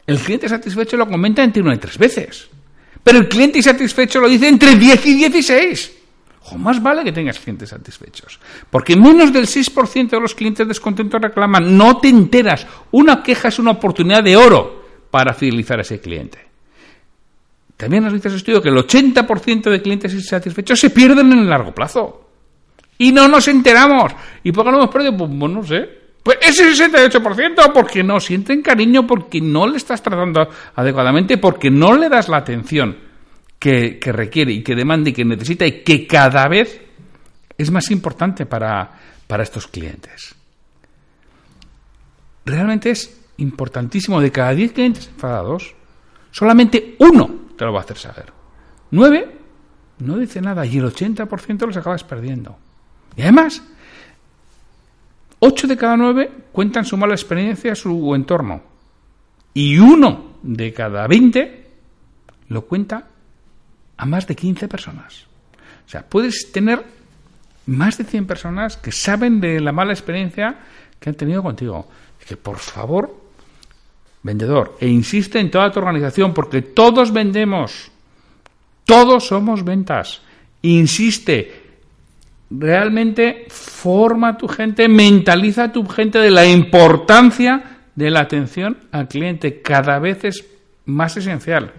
El 0.06 0.18
cliente 0.18 0.48
satisfecho 0.48 0.96
lo 0.96 1.08
comenta 1.08 1.42
entre 1.42 1.62
una 1.62 1.74
y 1.74 1.78
tres 1.78 1.98
veces. 1.98 2.48
Pero 3.02 3.18
el 3.18 3.28
cliente 3.28 3.58
insatisfecho 3.58 4.20
lo 4.20 4.28
dice 4.28 4.48
entre 4.48 4.74
10 4.74 5.06
y 5.06 5.14
16. 5.14 5.92
O 6.50 6.58
más 6.58 6.82
vale 6.82 7.04
que 7.04 7.12
tengas 7.12 7.38
clientes 7.38 7.68
satisfechos. 7.68 8.40
Porque 8.70 8.96
menos 8.96 9.32
del 9.32 9.46
6% 9.46 10.10
de 10.10 10.20
los 10.20 10.34
clientes 10.34 10.66
descontentos 10.66 11.20
reclaman. 11.20 11.76
No 11.76 11.98
te 11.98 12.08
enteras. 12.08 12.66
Una 12.90 13.22
queja 13.22 13.48
es 13.48 13.58
una 13.58 13.72
oportunidad 13.72 14.22
de 14.22 14.36
oro 14.36 14.84
para 15.10 15.34
fidelizar 15.34 15.78
a 15.78 15.82
ese 15.82 16.00
cliente. 16.00 16.38
También 17.76 18.02
nos 18.02 18.12
dice 18.12 18.28
ese 18.28 18.38
estudio 18.38 18.62
que 18.62 18.70
el 18.70 18.76
80% 18.76 19.70
de 19.70 19.82
clientes 19.82 20.12
insatisfechos 20.12 20.80
se 20.80 20.90
pierden 20.90 21.30
en 21.32 21.38
el 21.40 21.48
largo 21.48 21.74
plazo 21.74 22.27
y 22.98 23.12
no 23.12 23.28
nos 23.28 23.48
enteramos. 23.48 24.12
¿Y 24.42 24.52
por 24.52 24.64
qué 24.64 24.72
lo 24.72 24.78
hemos 24.78 24.90
perdido? 24.90 25.16
Pues, 25.16 25.30
pues, 25.38 25.52
no 25.52 25.64
sé. 25.64 25.98
Pues 26.22 26.38
ese 26.42 26.70
68% 26.72 27.72
porque 27.72 28.02
no 28.02 28.20
sienten 28.20 28.60
cariño, 28.60 29.06
porque 29.06 29.40
no 29.40 29.66
le 29.66 29.78
estás 29.78 30.02
tratando 30.02 30.48
adecuadamente, 30.74 31.38
porque 31.38 31.70
no 31.70 31.96
le 31.96 32.08
das 32.08 32.28
la 32.28 32.38
atención 32.38 32.98
que, 33.58 33.98
requiere 34.04 34.52
y 34.52 34.62
que 34.62 34.74
demanda 34.74 35.10
y 35.10 35.12
que 35.12 35.24
necesita 35.24 35.64
y 35.64 35.82
que 35.82 36.06
cada 36.06 36.46
vez 36.48 36.82
es 37.56 37.70
más 37.70 37.90
importante 37.90 38.44
para, 38.44 38.90
para 39.26 39.42
estos 39.42 39.68
clientes. 39.68 40.34
Realmente 42.44 42.90
es 42.90 43.18
importantísimo. 43.38 44.20
De 44.20 44.32
cada 44.32 44.54
10 44.54 44.72
clientes 44.72 45.08
enfadados, 45.08 45.74
solamente 46.30 46.96
uno 46.98 47.46
te 47.56 47.64
lo 47.64 47.72
va 47.72 47.80
a 47.80 47.82
hacer 47.84 47.96
saber. 47.96 48.32
9 48.90 49.36
no 50.00 50.16
dice 50.16 50.40
nada 50.40 50.64
y 50.64 50.78
el 50.78 50.84
80% 50.84 51.66
los 51.66 51.76
acabas 51.76 52.04
perdiendo. 52.04 52.58
Y 53.18 53.22
además, 53.22 53.60
8 55.40 55.66
de 55.66 55.76
cada 55.76 55.96
9 55.96 56.30
cuentan 56.52 56.84
su 56.84 56.96
mala 56.96 57.14
experiencia 57.14 57.72
a 57.72 57.74
su 57.74 58.14
entorno. 58.14 58.62
Y 59.52 59.76
uno 59.78 60.36
de 60.40 60.72
cada 60.72 61.04
20 61.08 61.66
lo 62.48 62.62
cuenta 62.62 63.08
a 63.96 64.06
más 64.06 64.24
de 64.28 64.36
15 64.36 64.68
personas. 64.68 65.24
O 65.84 65.90
sea, 65.90 66.08
puedes 66.08 66.52
tener 66.52 66.84
más 67.66 67.98
de 67.98 68.04
100 68.04 68.26
personas 68.26 68.76
que 68.76 68.92
saben 68.92 69.40
de 69.40 69.60
la 69.60 69.72
mala 69.72 69.92
experiencia 69.92 70.56
que 71.00 71.10
han 71.10 71.16
tenido 71.16 71.42
contigo. 71.42 71.88
Que 72.24 72.36
por 72.36 72.58
favor, 72.58 73.20
vendedor, 74.22 74.76
e 74.80 74.86
insiste 74.86 75.40
en 75.40 75.50
toda 75.50 75.72
tu 75.72 75.80
organización, 75.80 76.32
porque 76.32 76.62
todos 76.62 77.12
vendemos, 77.12 77.90
todos 78.84 79.26
somos 79.26 79.64
ventas. 79.64 80.20
Insiste, 80.62 81.57
realmente 82.50 83.46
forma 83.50 84.30
a 84.30 84.36
tu 84.38 84.48
gente, 84.48 84.88
mentaliza 84.88 85.64
a 85.64 85.72
tu 85.72 85.86
gente 85.86 86.18
de 86.18 86.30
la 86.30 86.46
importancia 86.46 87.78
de 87.94 88.10
la 88.10 88.20
atención 88.20 88.78
al 88.92 89.08
cliente. 89.08 89.60
Cada 89.60 89.98
vez 89.98 90.24
es 90.24 90.46
más 90.86 91.16
esencial. 91.16 91.72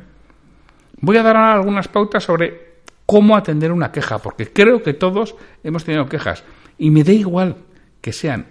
Voy 1.02 1.18
a 1.18 1.24
dar 1.24 1.38
algunas 1.38 1.88
pautas 1.88 2.24
sobre 2.24 2.70
cómo 3.06 3.36
atender 3.36 3.72
una 3.72 3.92
queja, 3.92 4.20
porque 4.20 4.52
creo 4.52 4.84
que 4.84 4.94
todos 4.94 5.36
hemos 5.64 5.84
tenido 5.84 6.08
quejas. 6.08 6.44
Y 6.78 6.92
me 6.92 7.04
da 7.04 7.12
igual 7.12 7.56
que 8.02 8.14
sean 8.14 8.46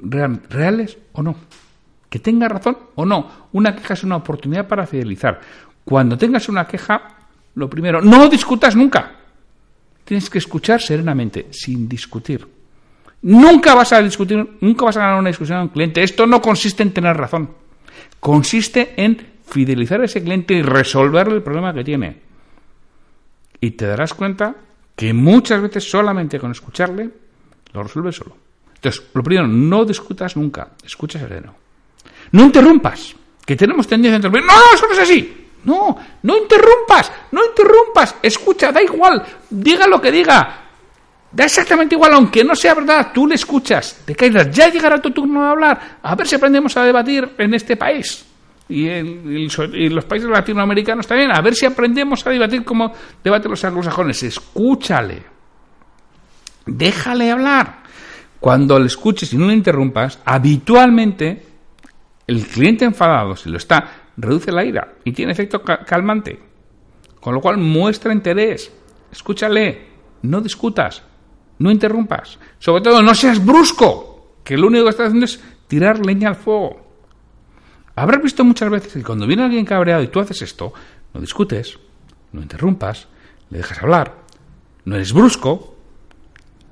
reales 0.00 0.98
o 1.12 1.22
no. 1.22 1.34
Que 2.08 2.18
tenga 2.18 2.48
razón 2.48 2.78
o 2.94 3.04
no. 3.04 3.48
Una 3.52 3.74
queja 3.74 3.94
es 3.94 4.04
una 4.04 4.16
oportunidad 4.16 4.68
para 4.68 4.86
fidelizar. 4.86 5.40
Cuando 5.84 6.16
tengas 6.16 6.48
una 6.48 6.66
queja, 6.66 7.16
lo 7.54 7.68
primero, 7.68 8.00
no 8.00 8.28
discutas 8.28 8.76
nunca. 8.76 9.12
Tienes 10.06 10.30
que 10.30 10.38
escuchar 10.38 10.80
serenamente, 10.80 11.48
sin 11.50 11.88
discutir. 11.88 12.46
Nunca 13.22 13.74
vas 13.74 13.92
a 13.92 14.00
discutir, 14.00 14.58
nunca 14.60 14.84
vas 14.84 14.96
a 14.96 15.00
ganar 15.00 15.18
una 15.18 15.30
discusión 15.30 15.58
a 15.58 15.62
un 15.62 15.68
cliente. 15.68 16.00
Esto 16.00 16.28
no 16.28 16.40
consiste 16.40 16.84
en 16.84 16.92
tener 16.92 17.16
razón. 17.16 17.50
Consiste 18.20 18.94
en 18.96 19.18
fidelizar 19.44 20.00
a 20.00 20.04
ese 20.04 20.22
cliente 20.22 20.54
y 20.54 20.62
resolverle 20.62 21.34
el 21.34 21.42
problema 21.42 21.74
que 21.74 21.82
tiene. 21.82 22.20
Y 23.60 23.72
te 23.72 23.84
darás 23.86 24.14
cuenta 24.14 24.54
que 24.94 25.12
muchas 25.12 25.60
veces 25.60 25.90
solamente 25.90 26.38
con 26.38 26.52
escucharle 26.52 27.10
lo 27.72 27.82
resuelves 27.82 28.14
solo. 28.14 28.36
Entonces, 28.76 29.02
lo 29.12 29.24
primero, 29.24 29.48
no 29.48 29.84
discutas 29.84 30.36
nunca, 30.36 30.70
escucha 30.84 31.18
sereno. 31.18 31.52
No 32.30 32.44
interrumpas, 32.44 33.16
que 33.44 33.56
tenemos 33.56 33.88
tendencia 33.88 34.14
a 34.14 34.18
interrumpir. 34.18 34.44
No, 34.44 34.52
no, 34.52 34.72
eso 34.72 34.86
no 34.86 34.92
es 34.92 35.00
así. 35.00 35.45
No, 35.66 35.96
no 36.22 36.38
interrumpas, 36.38 37.10
no 37.32 37.44
interrumpas, 37.44 38.14
escucha, 38.22 38.70
da 38.70 38.80
igual, 38.80 39.20
diga 39.50 39.88
lo 39.88 40.00
que 40.00 40.12
diga, 40.12 40.62
da 41.32 41.44
exactamente 41.44 41.96
igual, 41.96 42.14
aunque 42.14 42.44
no 42.44 42.54
sea 42.54 42.72
verdad, 42.74 43.10
tú 43.12 43.26
le 43.26 43.34
escuchas, 43.34 44.02
te 44.04 44.14
caerás, 44.14 44.48
ya 44.52 44.68
llegará 44.68 45.02
tu 45.02 45.10
turno 45.10 45.42
de 45.42 45.50
hablar, 45.50 45.98
a 46.00 46.14
ver 46.14 46.28
si 46.28 46.36
aprendemos 46.36 46.76
a 46.76 46.84
debatir 46.84 47.34
en 47.36 47.52
este 47.52 47.76
país. 47.76 48.24
Y 48.68 48.88
en, 48.88 49.48
los 49.92 50.04
países 50.04 50.28
latinoamericanos 50.28 51.06
también, 51.06 51.32
a 51.32 51.40
ver 51.40 51.56
si 51.56 51.66
aprendemos 51.66 52.24
a 52.24 52.30
debatir 52.30 52.64
como 52.64 52.92
debaten 53.22 53.50
los 53.50 53.64
anglosajones. 53.64 54.22
Escúchale, 54.22 55.22
déjale 56.64 57.30
hablar. 57.32 57.82
Cuando 58.38 58.78
le 58.78 58.86
escuches 58.86 59.32
y 59.32 59.36
no 59.36 59.48
le 59.48 59.54
interrumpas, 59.54 60.20
habitualmente 60.24 61.44
el 62.26 62.46
cliente 62.46 62.84
enfadado, 62.84 63.34
si 63.34 63.50
lo 63.50 63.56
está 63.56 64.05
reduce 64.16 64.52
la 64.52 64.64
ira 64.64 64.94
y 65.04 65.12
tiene 65.12 65.32
efecto 65.32 65.62
calmante. 65.62 66.38
Con 67.20 67.34
lo 67.34 67.40
cual 67.40 67.58
muestra 67.58 68.12
interés, 68.12 68.72
escúchale, 69.10 69.86
no 70.22 70.40
discutas, 70.40 71.02
no 71.58 71.70
interrumpas. 71.70 72.38
Sobre 72.58 72.82
todo, 72.82 73.02
no 73.02 73.14
seas 73.14 73.44
brusco, 73.44 74.36
que 74.44 74.56
lo 74.56 74.68
único 74.68 74.84
que 74.84 74.90
estás 74.90 75.06
haciendo 75.08 75.26
es 75.26 75.42
tirar 75.66 76.04
leña 76.04 76.28
al 76.28 76.36
fuego. 76.36 76.86
Habrás 77.94 78.22
visto 78.22 78.44
muchas 78.44 78.70
veces 78.70 78.92
que 78.92 79.02
cuando 79.02 79.26
viene 79.26 79.42
alguien 79.42 79.64
cabreado 79.64 80.02
y 80.02 80.08
tú 80.08 80.20
haces 80.20 80.42
esto, 80.42 80.72
no 81.14 81.20
discutes, 81.20 81.78
no 82.32 82.42
interrumpas, 82.42 83.08
le 83.50 83.58
dejas 83.58 83.82
hablar, 83.82 84.14
no 84.84 84.96
eres 84.96 85.12
brusco, 85.12 85.76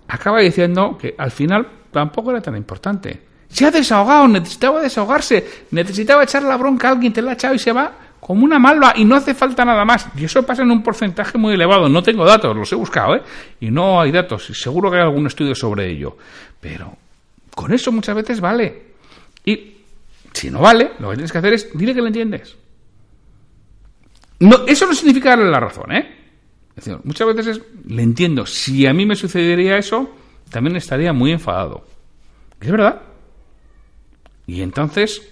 acaba 0.07 0.41
diciendo 0.41 0.99
que 0.99 1.15
al 1.17 1.31
final 1.31 1.67
tampoco 1.91 2.31
era 2.31 2.43
tan 2.43 2.57
importante. 2.57 3.23
Se 3.55 3.65
ha 3.65 3.71
desahogado, 3.71 4.27
necesitaba 4.27 4.83
desahogarse, 4.83 5.67
necesitaba 5.71 6.25
echar 6.25 6.43
la 6.43 6.57
bronca 6.57 6.89
a 6.89 6.91
alguien, 6.91 7.13
te 7.13 7.23
la 7.23 7.31
ha 7.31 7.35
echado 7.35 7.55
y 7.55 7.61
se 7.61 7.71
va 7.71 7.93
como 8.19 8.45
una 8.45 8.59
malva 8.59 8.95
y 8.97 9.05
no 9.05 9.15
hace 9.15 9.33
falta 9.33 9.65
nada 9.65 9.85
más. 9.85 10.09
Y 10.17 10.25
eso 10.25 10.45
pasa 10.45 10.63
en 10.63 10.73
un 10.73 10.83
porcentaje 10.83 11.39
muy 11.39 11.55
elevado. 11.55 11.89
No 11.89 12.03
tengo 12.03 12.25
datos, 12.25 12.57
los 12.57 12.73
he 12.73 12.75
buscado, 12.75 13.15
¿eh? 13.15 13.23
Y 13.61 13.71
no 13.71 14.01
hay 14.01 14.11
datos. 14.11 14.51
Y 14.51 14.55
seguro 14.55 14.91
que 14.91 14.97
hay 14.97 15.05
algún 15.05 15.29
estudio 15.29 15.55
sobre 15.55 15.89
ello. 15.89 16.17
Pero 16.61 16.97
con 17.55 17.73
eso 17.73 17.93
muchas 17.93 18.17
veces 18.17 18.41
vale. 18.41 18.87
Y 19.45 19.77
si 20.33 20.51
no 20.51 20.59
vale, 20.59 20.91
lo 20.99 21.11
que 21.11 21.15
tienes 21.15 21.31
que 21.31 21.39
hacer 21.39 21.53
es 21.53 21.79
dile 21.79 21.95
que 21.95 22.01
le 22.01 22.09
entiendes. 22.09 22.57
No, 24.41 24.67
eso 24.67 24.85
no 24.85 24.95
significa 24.95 25.31
darle 25.31 25.49
la 25.49 25.61
razón, 25.61 25.93
¿eh? 25.93 26.13
Es 26.71 26.87
decir, 26.87 26.99
muchas 27.05 27.29
veces 27.29 27.47
es, 27.47 27.63
le 27.87 28.03
entiendo. 28.03 28.47
Si 28.47 28.85
a 28.85 28.93
mí 28.93 29.07
me 29.07 29.15
sucedería 29.15 29.79
eso, 29.79 30.11
también 30.51 30.75
estaría 30.75 31.13
muy 31.13 31.31
enfadado. 31.31 31.87
Es 32.61 32.69
verdad. 32.69 33.14
Y 34.47 34.63
entonces 34.63 35.23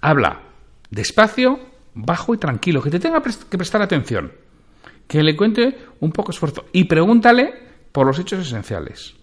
habla 0.00 0.42
despacio, 0.90 1.58
bajo 1.94 2.34
y 2.34 2.38
tranquilo, 2.38 2.82
que 2.82 2.90
te 2.90 3.00
tenga 3.00 3.22
que 3.22 3.58
prestar 3.58 3.82
atención, 3.82 4.32
que 5.06 5.22
le 5.22 5.36
cuente 5.36 5.76
un 6.00 6.12
poco 6.12 6.30
esfuerzo 6.30 6.66
y 6.72 6.84
pregúntale 6.84 7.52
por 7.92 8.06
los 8.06 8.18
hechos 8.18 8.46
esenciales. 8.46 9.14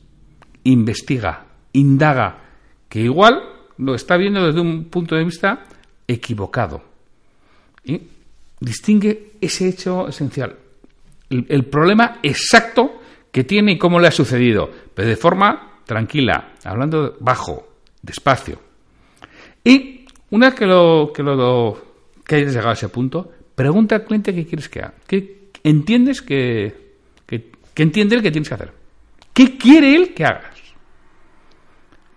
Investiga, 0.64 1.46
indaga, 1.74 2.44
que 2.90 3.02
igual 3.02 3.44
lo 3.78 3.96
está 3.96 4.18
viendo 4.18 4.46
desde 4.46 4.62
un 4.62 4.86
punto 4.86 5.16
de 5.16 5.24
vista 5.24 5.66
equivocado. 6.08 6.84
Y 7.84 8.02
distingue 8.60 9.34
ese 9.42 9.68
hecho 9.68 10.08
esencial, 10.08 10.56
el, 11.30 11.66
problema 11.66 12.20
exacto 12.24 13.02
que 13.32 13.44
tiene 13.44 13.74
y 13.74 13.78
cómo 13.78 14.00
le 14.00 14.08
ha 14.08 14.12
sucedido, 14.12 14.70
pero 14.94 15.10
de 15.10 15.16
forma 15.16 15.82
tranquila, 15.86 16.54
hablando 16.64 17.18
bajo, 17.20 17.68
despacio. 18.02 18.60
Y 19.66 20.06
una 20.30 20.48
vez 20.48 20.56
que 20.56 20.66
lo 20.66 21.12
que 21.14 21.24
lo 21.24 21.78
que 22.26 22.36
hayas 22.36 22.54
llegado 22.54 22.70
a 22.70 22.74
ese 22.74 22.90
punto, 22.90 23.32
pregunta 23.56 23.96
al 23.96 24.06
cliente 24.06 24.34
qué 24.34 24.46
quieres 24.46 24.70
que 24.70 24.80
haga, 24.80 24.94
qué 25.08 25.50
entiendes 25.64 26.22
que, 26.22 26.94
que, 27.26 27.52
entiende 27.76 28.16
él 28.16 28.22
que 28.22 28.32
tienes 28.32 28.48
que 28.48 28.56
hacer, 28.56 28.72
qué 29.34 29.58
quiere 29.58 29.96
él 29.96 30.14
que 30.14 30.24
hagas. 30.24 30.56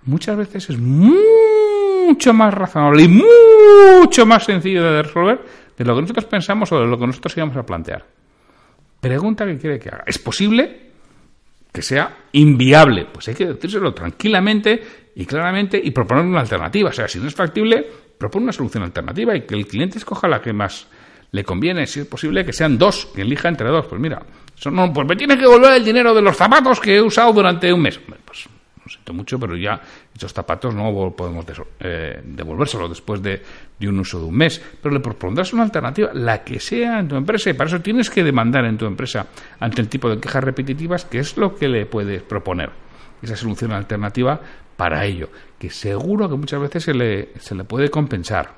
Muchas 0.04 0.36
veces 0.36 0.70
es 0.70 0.78
mucho 0.78 2.32
más 2.32 2.52
razonable 2.52 3.02
y 3.02 3.08
mucho 3.08 4.26
más 4.26 4.44
sencillo 4.44 4.82
de 4.84 5.02
resolver 5.02 5.40
de 5.76 5.84
lo 5.84 5.94
que 5.94 6.02
nosotros 6.02 6.26
pensamos 6.26 6.70
o 6.72 6.80
de 6.80 6.86
lo 6.86 6.98
que 6.98 7.06
nosotros 7.06 7.36
íbamos 7.36 7.56
a 7.56 7.64
plantear. 7.64 8.04
Pregunta 9.00 9.46
qué 9.46 9.56
quiere 9.58 9.78
que 9.78 9.88
haga. 9.88 10.04
¿Es 10.06 10.18
posible 10.18 10.88
que 11.72 11.82
sea 11.82 12.16
inviable? 12.32 13.06
Pues 13.12 13.28
hay 13.28 13.34
que 13.34 13.46
decírselo 13.46 13.94
tranquilamente 13.94 15.07
y 15.18 15.26
claramente 15.26 15.80
y 15.82 15.90
proponer 15.90 16.25
una 16.25 16.40
alternativa. 16.40 16.90
O 16.90 16.92
sea, 16.92 17.08
si 17.08 17.18
no 17.18 17.26
es 17.26 17.34
factible, 17.34 17.84
propone 18.16 18.44
una 18.44 18.52
solución 18.52 18.84
alternativa 18.84 19.34
y 19.37 19.40
que 19.42 19.56
el 19.56 19.66
cliente 19.66 19.98
escoja 19.98 20.28
la 20.28 20.40
que 20.40 20.52
más 20.52 20.87
le 21.32 21.42
conviene. 21.42 21.88
Si 21.88 21.98
es 21.98 22.06
posible 22.06 22.44
que 22.44 22.52
sean 22.52 22.78
dos, 22.78 23.06
que 23.06 23.22
elija 23.22 23.48
entre 23.48 23.68
dos. 23.68 23.87
Pues 23.87 24.00
mira, 24.00 24.22
no, 24.70 24.92
pues 24.92 25.08
me 25.08 25.16
tiene 25.16 25.34
que 25.34 25.42
devolver 25.42 25.72
el 25.72 25.84
dinero 25.84 26.14
de 26.14 26.22
los 26.22 26.37
zapatos 26.37 26.78
que 26.78 26.94
he 26.94 27.02
usado 27.02 27.32
durante 27.32 27.72
un 27.72 27.82
mes. 27.82 27.98
Pues 27.98 28.46
lo 28.80 28.88
siento 28.88 29.12
mucho, 29.12 29.40
pero 29.40 29.56
ya 29.56 29.80
esos 30.16 30.32
zapatos 30.32 30.72
no 30.72 31.12
podemos 31.16 31.44
eh, 31.80 32.22
devolvérselos 32.25 32.88
después 32.88 33.20
de, 33.20 33.42
un 33.88 33.98
uso 33.98 34.20
de 34.20 34.25
un 34.25 34.37
mes. 34.37 34.62
Pero 34.80 34.94
le 34.94 35.00
propondrás 35.00 35.52
una 35.52 35.64
alternativa, 35.64 36.10
la 36.14 36.44
que 36.44 36.60
sea 36.60 37.00
en 37.00 37.08
tu 37.08 37.16
empresa, 37.16 37.50
y 37.50 37.54
para 37.54 37.66
eso 37.66 37.80
tienes 37.80 38.08
que 38.08 38.22
demandar 38.22 38.64
en 38.66 38.78
tu 38.78 38.87
empresa 38.87 39.26
ante 39.58 39.82
el 39.82 39.88
tipo 39.88 40.08
de 40.08 40.20
quejas 40.20 40.44
repetitivas, 40.44 41.06
que 41.06 41.18
es 41.18 41.37
lo 41.37 41.56
que 41.56 41.66
le 41.66 41.87
puedes 41.87 42.22
proponer. 42.22 42.70
Esa 43.20 43.34
solución 43.34 43.72
alternativa 43.72 44.40
para 44.78 45.04
ello, 45.04 45.28
que 45.58 45.70
seguro 45.70 46.28
que 46.28 46.37
muchas 46.37 46.61
veces 46.61 46.85
se 46.85 46.94
le, 46.94 47.32
se 47.40 47.56
le 47.56 47.64
puede 47.64 47.90
compensar. 47.90 48.54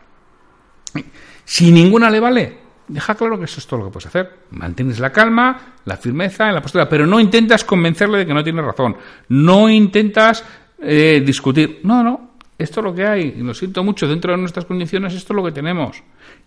Si 1.46 1.72
ninguna 1.72 2.10
le 2.10 2.20
vale, 2.20 2.58
deja 2.86 3.14
claro 3.14 3.38
que 3.38 3.46
eso 3.46 3.58
es 3.58 3.66
todo 3.66 3.80
lo 3.80 3.86
que 3.86 3.92
puedes 3.92 4.06
hacer. 4.08 4.40
Mantienes 4.50 5.00
la 5.00 5.10
calma, 5.12 5.76
la 5.86 5.96
firmeza 5.96 6.46
en 6.46 6.54
la 6.56 6.60
postura, 6.60 6.90
pero 6.90 7.06
no 7.06 7.18
intentas 7.20 7.64
convencerle 7.64 8.18
de 8.18 8.26
que 8.26 8.34
no 8.34 8.44
tiene 8.44 8.60
razón. 8.60 8.98
No 9.30 9.70
intentas 9.70 10.44
eh, 10.78 11.22
discutir. 11.24 11.80
No, 11.84 12.02
no, 12.02 12.32
esto 12.58 12.80
es 12.80 12.84
lo 12.84 12.94
que 12.94 13.06
hay. 13.06 13.32
Lo 13.36 13.54
siento 13.54 13.82
mucho, 13.82 14.06
dentro 14.06 14.32
de 14.32 14.38
nuestras 14.38 14.66
condiciones 14.66 15.14
esto 15.14 15.32
es 15.32 15.36
lo 15.38 15.44
que 15.44 15.52
tenemos. 15.52 16.02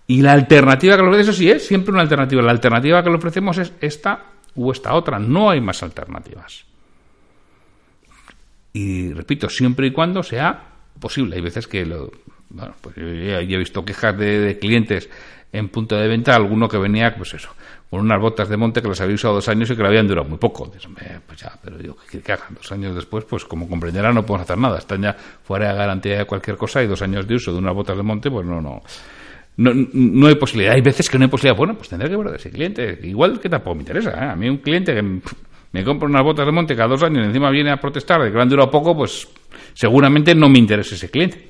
Y 0.06 0.22
la 0.22 0.34
alternativa 0.34 0.96
que 0.98 1.02
le 1.02 1.08
ofrecemos, 1.08 1.30
eso 1.30 1.40
sí 1.40 1.50
es 1.50 1.66
siempre 1.66 1.92
una 1.92 2.04
alternativa. 2.04 2.44
La 2.44 2.52
alternativa 2.52 3.04
que 3.04 3.10
le 3.10 3.16
ofrecemos 3.16 3.58
es 3.58 3.74
esta 3.82 4.26
u 4.54 4.72
esta 4.72 4.94
otra. 4.94 5.18
No 5.18 5.50
hay 5.50 5.62
más 5.62 5.82
alternativas. 5.82 6.72
Y 8.74 9.14
repito, 9.14 9.50
siempre 9.50 9.88
y 9.88 9.92
cuando 9.92 10.24
sea 10.24 10.72
posible. 11.00 11.36
Hay 11.36 11.42
veces 11.42 11.68
que 11.68 11.86
lo, 11.86 12.12
bueno, 12.50 12.74
pues 12.82 12.96
yo 12.96 13.04
he 13.06 13.58
visto 13.58 13.86
quejas 13.86 14.18
de 14.18 14.58
clientes 14.60 15.10
en 15.54 15.70
punto 15.70 15.96
de 15.96 16.08
venta 16.08 16.36
alguno 16.36 16.68
que 16.68 16.78
venía, 16.78 17.14
pues 17.16 17.36
eso, 17.36 17.50
con 17.90 18.02
unas 18.02 18.20
botas 18.20 18.50
de 18.50 18.58
monte 18.58 18.82
que 18.82 18.88
las 18.88 19.00
había 19.02 19.14
usado 19.14 19.36
dos 19.36 19.48
años 19.48 19.70
y 19.70 19.76
que 19.76 19.84
le 19.84 19.88
habían 19.88 20.08
durado 20.08 20.28
muy 20.28 20.40
poco. 20.40 20.70
pues 20.70 21.40
ya, 21.40 21.54
pero 21.64 21.80
yo, 21.80 21.96
¿qué 22.10 22.32
hagan? 22.32 22.56
Dos 22.56 22.72
años 22.72 22.96
después, 22.96 23.24
pues 23.26 23.46
como 23.46 23.70
comprenderán, 23.70 24.16
no 24.16 24.26
podemos 24.26 24.46
hacer 24.46 24.58
nada. 24.58 24.80
Están 24.80 25.04
ya 25.04 25.14
fuera 25.14 25.72
de 25.72 25.78
garantía 25.78 26.18
de 26.18 26.26
cualquier 26.26 26.58
cosa 26.58 26.82
y 26.82 26.88
dos 26.88 27.04
años 27.04 27.28
de 27.28 27.36
uso 27.36 27.52
de 27.52 27.60
unas 27.60 27.76
botas 27.76 27.96
de 27.96 28.04
monte, 28.04 28.32
pues 28.32 28.46
no, 28.46 28.60
no. 28.60 28.82
No, 29.56 29.72
no 29.94 30.26
hay 30.28 30.36
posibilidad. 30.36 30.74
Hay 30.74 30.82
veces 30.82 31.08
que 31.08 31.20
no 31.20 31.26
hay 31.26 31.30
posibilidad. 31.30 31.56
Bueno, 31.56 31.76
pues 31.76 31.88
tendré 31.88 32.10
que 32.10 32.18
ver 32.18 32.32
de 32.32 32.38
ese 32.38 32.50
cliente. 32.50 33.00
Igual 33.04 33.40
que 33.40 33.50
tampoco 33.50 33.76
me 33.76 33.82
interesa. 33.82 34.10
¿eh? 34.10 34.30
A 34.32 34.36
mí 34.36 34.50
un 34.50 34.58
cliente 34.58 34.96
que 34.96 35.22
me 35.74 35.84
compra 35.84 36.08
unas 36.08 36.24
botas 36.24 36.46
de 36.46 36.52
monte 36.52 36.76
cada 36.76 36.90
dos 36.90 37.04
años 37.04 37.24
y 37.24 37.28
encima 37.28 37.50
viene 37.50 37.72
a 37.72 37.78
protestar 37.78 38.22
de 38.22 38.32
que 38.32 38.40
han 38.40 38.48
durado 38.48 38.70
poco, 38.70 38.96
pues 38.96 39.28
seguramente 39.74 40.36
no 40.36 40.48
me 40.48 40.60
interesa 40.60 40.96
ese 40.96 41.10
cliente. 41.10 41.50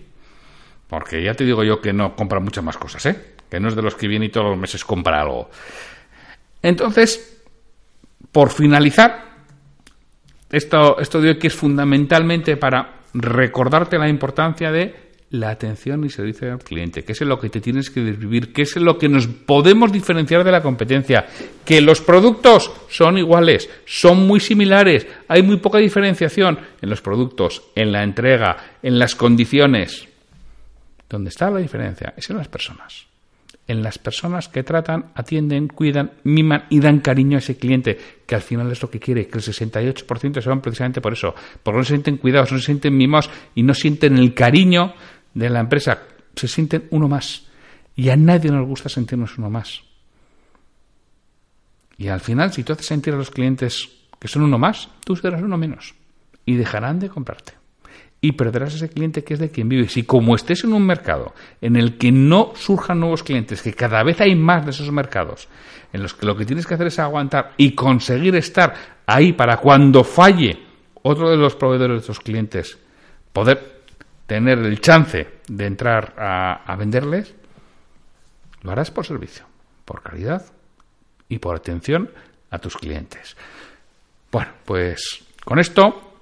Porque 0.88 1.22
ya 1.22 1.34
te 1.34 1.44
digo 1.44 1.64
yo 1.64 1.82
que 1.82 1.92
no 1.92 2.16
compra 2.16 2.40
muchas 2.40 2.64
más 2.64 2.78
cosas, 2.78 3.06
¿eh? 3.06 3.36
que 3.50 3.60
no 3.60 3.68
es 3.68 3.76
de 3.76 3.82
los 3.82 3.96
que 3.96 4.08
viene 4.08 4.28
y 4.28 4.30
todos 4.30 4.48
los 4.48 4.58
meses 4.58 4.86
compra 4.86 5.22
algo. 5.22 5.50
Entonces, 6.62 7.44
por 8.32 8.50
finalizar, 8.50 9.26
esto, 10.50 10.98
esto 11.00 11.20
de 11.20 11.30
hoy 11.30 11.38
que 11.38 11.48
es 11.48 11.56
fundamentalmente 11.56 12.56
para 12.56 13.02
recordarte 13.14 13.98
la 13.98 14.08
importancia 14.08 14.72
de 14.72 15.13
la 15.34 15.50
atención 15.50 16.04
y 16.06 16.12
servicio 16.12 16.52
al 16.52 16.60
cliente, 16.60 17.04
que 17.04 17.14
es 17.14 17.22
en 17.22 17.30
lo 17.30 17.40
que 17.40 17.50
te 17.50 17.60
tienes 17.60 17.90
que 17.90 18.02
desvivir, 18.02 18.54
que 18.54 18.62
es 18.62 18.78
en 18.78 18.86
lo 18.86 19.00
que 19.00 19.10
nos 19.10 19.26
podemos 19.26 19.92
diferenciar 19.92 20.44
de 20.44 20.52
la 20.52 20.62
competencia, 20.62 21.26
que 21.66 21.82
los 21.82 22.02
productos 22.02 22.72
son 22.88 23.18
iguales, 23.18 23.68
son 23.84 24.28
muy 24.28 24.40
similares, 24.40 25.08
hay 25.28 25.42
muy 25.42 25.58
poca 25.58 25.80
diferenciación 25.80 26.60
en 26.80 26.90
los 26.90 27.02
productos, 27.02 27.64
en 27.76 27.92
la 27.92 28.04
entrega, 28.04 28.58
en 28.84 29.00
las 29.00 29.16
condiciones. 29.16 30.08
¿Dónde 31.10 31.30
está 31.30 31.50
la 31.50 31.60
diferencia? 31.60 32.14
Es 32.16 32.30
en 32.30 32.38
las 32.38 32.48
personas 32.48 33.08
en 33.68 33.82
las 33.82 33.98
personas 33.98 34.50
que 34.50 34.64
tratan, 34.64 35.12
atienden, 35.16 35.68
cuidan, 35.68 36.12
miman 36.24 36.66
y 36.70 36.80
dan 36.80 37.00
cariño 37.00 37.38
a 37.38 37.40
ese 37.40 37.56
cliente, 37.56 37.98
que 38.26 38.36
al 38.36 38.42
final 38.42 38.70
es 38.72 38.82
lo 38.82 38.90
que 38.90 39.00
quiere, 39.00 39.28
que 39.28 39.38
el 39.38 39.44
68% 39.44 40.42
se 40.42 40.50
van 40.50 40.62
precisamente 40.62 41.02
por 41.02 41.14
eso, 41.14 41.34
porque 41.62 41.78
no 41.78 41.84
se 41.84 41.94
sienten 41.94 42.18
cuidados, 42.18 42.52
no 42.52 42.60
se 42.60 42.66
sienten 42.66 42.96
mimados 42.96 43.30
y 43.56 43.64
no 43.64 43.74
sienten 43.74 44.18
el 44.18 44.34
cariño 44.34 44.94
de 45.34 45.50
la 45.50 45.60
empresa, 45.60 46.04
se 46.36 46.48
sienten 46.48 46.88
uno 46.92 47.08
más. 47.08 47.48
Y 47.96 48.10
a 48.10 48.16
nadie 48.16 48.52
nos 48.52 48.68
gusta 48.68 48.90
sentirnos 48.90 49.38
uno 49.38 49.50
más. 49.50 49.82
Y 51.98 52.08
al 52.08 52.22
final, 52.22 52.52
si 52.52 52.64
tú 52.64 52.74
haces 52.74 52.88
sentir 52.88 53.14
a 53.14 53.18
los 53.18 53.30
clientes 53.30 53.90
que 54.20 54.28
son 54.28 54.44
uno 54.44 54.58
más, 54.58 54.90
tú 55.06 55.16
serás 55.16 55.42
uno 55.42 55.58
menos. 55.58 55.94
Y 56.46 56.56
dejarán 56.56 57.00
de 57.00 57.10
comprarte 57.10 57.54
y 58.24 58.32
perderás 58.32 58.74
ese 58.76 58.88
cliente 58.88 59.22
que 59.26 59.34
es 59.34 59.40
de 59.42 59.52
quien 59.52 59.68
vives. 59.68 59.92
Si 59.92 60.04
como 60.04 60.34
estés 60.34 60.64
en 60.64 60.72
un 60.72 60.86
mercado 60.86 61.34
en 61.60 61.76
el 61.76 61.98
que 61.98 62.10
no 62.10 62.54
surjan 62.56 63.02
nuevos 63.02 63.22
clientes, 63.22 63.62
que 63.62 63.74
cada 63.74 64.02
vez 64.02 64.22
hay 64.22 64.34
más 64.34 64.64
de 64.64 64.72
esos 64.72 64.90
mercados, 64.94 65.50
en 65.92 66.02
los 66.02 66.14
que 66.14 66.26
lo 66.26 66.38
que 66.38 66.46
tienes 66.46 66.66
que 66.66 66.76
hacer 66.76 66.88
es 66.88 67.00
aguantar 67.00 67.52
y 67.58 67.76
conseguir 67.76 68.34
estar 68.38 68.76
ahí 69.06 69.34
para 69.34 69.58
cuando 69.58 70.06
falle 70.06 70.58
otro 71.02 71.30
de 71.30 71.36
los 71.36 71.56
proveedores 71.56 71.98
de 71.98 72.04
esos 72.04 72.22
clientes, 72.22 72.78
poder 73.34 73.73
tener 74.34 74.58
el 74.58 74.82
chance 74.82 75.28
de 75.48 75.66
entrar 75.68 76.16
a, 76.18 76.76
venderles, 76.76 77.36
lo 78.64 78.72
harás 78.72 78.90
por 78.90 79.06
servicio, 79.06 79.46
por 79.86 80.02
calidad 80.02 80.44
y 81.30 81.38
por 81.38 81.56
atención 81.56 82.10
a 82.50 82.58
tus 82.58 82.76
clientes. 82.76 83.38
Bueno, 84.32 84.50
pues 84.66 85.24
con 85.46 85.60
esto 85.60 86.16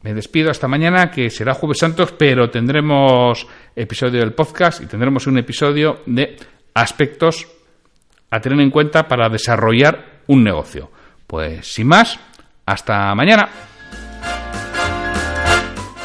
me 0.00 0.14
despido 0.14 0.50
hasta 0.50 0.66
mañana, 0.66 1.10
que 1.10 1.28
será 1.28 1.52
Jueves 1.52 1.76
Santos, 1.76 2.12
pero 2.12 2.48
tendremos 2.48 3.46
episodio 3.76 4.20
del 4.20 4.32
podcast 4.32 4.80
y 4.80 4.86
tendremos 4.86 5.26
un 5.26 5.36
episodio 5.36 6.00
de 6.06 6.38
aspectos 6.72 7.46
a 8.30 8.40
tener 8.40 8.60
en 8.60 8.70
cuenta 8.70 9.06
para 9.06 9.28
desarrollar 9.28 10.22
un 10.28 10.42
negocio. 10.42 10.90
Pues 11.26 11.70
sin 11.70 11.86
más, 11.86 12.18
hasta 12.64 13.14
mañana. 13.14 13.71